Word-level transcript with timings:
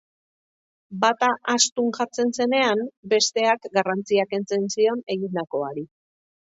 Bata 1.03 1.29
astun 1.57 1.91
jartzen 1.99 2.33
zenean, 2.39 2.83
besteak 3.15 3.71
garrantzia 3.79 4.29
kentzen 4.35 4.69
zion 4.77 5.09
egindakoari. 5.19 5.91